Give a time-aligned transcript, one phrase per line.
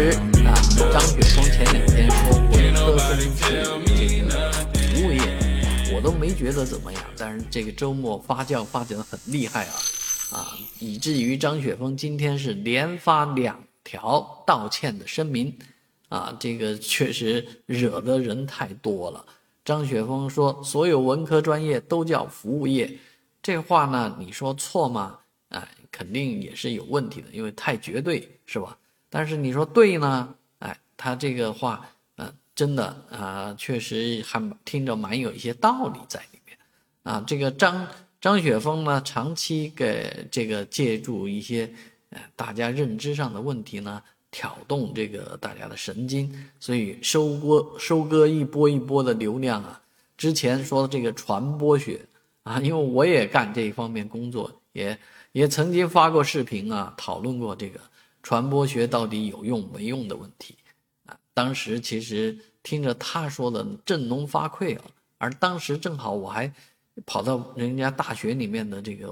[0.00, 0.54] 啊，
[0.90, 3.28] 张雪峰前两天说文科生是
[3.84, 5.20] 这个服务业，
[5.94, 7.02] 我都没觉得怎么样。
[7.18, 9.74] 但是这个周末发酵发酵的很厉害啊，
[10.32, 15.54] 啊，以至于张雪峰今天是连发两条道歉的声明，
[16.08, 19.22] 啊，这个确实惹的人太多了。
[19.66, 22.90] 张雪峰说，所有文科专业都叫服务业，
[23.42, 25.18] 这话呢，你说错吗？
[25.50, 28.78] 哎，肯定也是有问题的，因为太绝对，是吧？
[29.10, 30.32] 但是你说对呢？
[30.60, 31.84] 哎，他这个话，
[32.16, 36.56] 嗯，真的啊，确实还听着蛮有一些道理在里面，
[37.02, 37.86] 啊，这个张
[38.20, 41.68] 张雪峰呢，长期给这个借助一些，
[42.10, 49.80] 呃，大家认知上的问题呢，挑动这个大家的神经，所以收割收割一波一波的流量啊。
[50.16, 52.00] 之前说的这个传播学
[52.44, 54.96] 啊，因为我也干这一方面工作，也
[55.32, 57.80] 也曾经发过视频啊，讨论过这个。
[58.22, 60.54] 传播学到底有用没用的问题，
[61.06, 64.84] 啊，当时其实听着他说的振聋发聩啊，
[65.16, 66.52] 而当时正好我还
[67.06, 69.08] 跑到人家大学里面的这个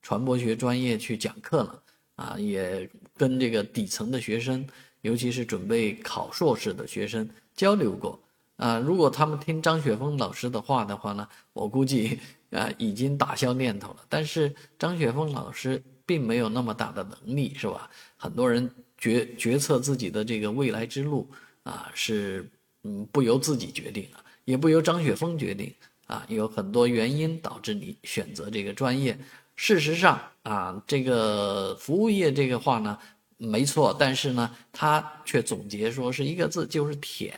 [0.00, 1.82] 传播学专业去讲课了，
[2.14, 4.66] 啊，也跟这个底层的学生，
[5.02, 8.18] 尤其是准备考硕士的学生交流过，
[8.56, 12.18] 啊，如果他们听张雪峰老师的话的话呢，我估计
[12.50, 13.96] 啊已经打消念头了。
[14.08, 15.82] 但是张雪峰老师。
[16.06, 17.90] 并没有那么大的能力，是吧？
[18.16, 21.28] 很多人决决策自己的这个未来之路
[21.64, 22.48] 啊，是
[22.84, 25.74] 嗯不由自己决定啊，也不由张雪峰决定
[26.06, 29.18] 啊，有很多原因导致你选择这个专业。
[29.56, 32.96] 事实上啊，这个服务业这个话呢，
[33.36, 37.34] 没错，但是呢，他却总结说是一个字，就是舔，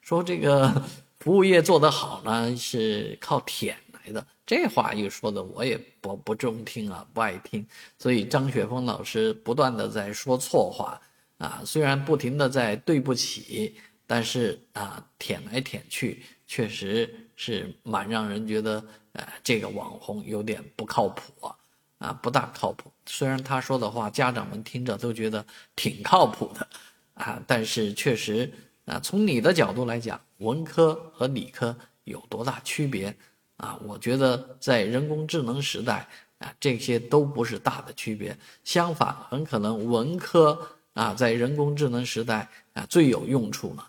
[0.00, 0.70] 说这个
[1.20, 3.76] 服务业做得好呢，是靠舔。
[4.04, 7.66] 来的这话又说的我也不不中听啊，不爱听。
[7.98, 11.00] 所以张雪峰老师不断的在说错话
[11.38, 13.74] 啊，虽然不停的在对不起，
[14.06, 21.56] 但是啊舔来舔去，确实是蛮让人觉得，呃，这个网红有点不靠谱啊，
[21.98, 22.92] 啊不大靠谱。
[23.06, 26.66] 虽然他说的话家长们听着都觉得挺靠谱的
[27.14, 28.52] 啊，但是确实
[28.84, 33.16] 啊，从你的角度来讲，文科和理科有多大区别？
[33.62, 36.08] 啊，我觉得在人工智能时代
[36.38, 38.36] 啊，这些都不是大的区别。
[38.64, 40.58] 相反，很可能文科
[40.94, 43.88] 啊，在人工智能时代啊最有用处了。